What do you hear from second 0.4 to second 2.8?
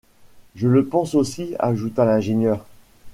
Je le pense aussi, ajouta l’ingénieur.